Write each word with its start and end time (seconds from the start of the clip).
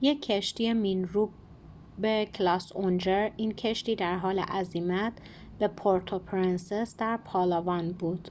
یک 0.00 0.22
کشتی 0.22 0.72
مین‌روب 0.72 1.32
کلاس 2.34 2.72
اونجر 2.72 3.30
این 3.36 3.52
کشتی 3.52 3.96
در 3.96 4.18
حال 4.18 4.38
عزیمت 4.38 5.12
به 5.58 5.68
پورتوپرنسس 5.68 6.96
در 6.98 7.16
پالاوان 7.16 7.92
بود 7.92 8.30